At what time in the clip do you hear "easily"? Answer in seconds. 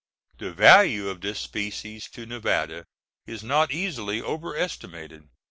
3.71-4.19